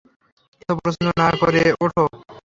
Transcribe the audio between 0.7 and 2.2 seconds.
প্রশ্ন না করে ওঠো।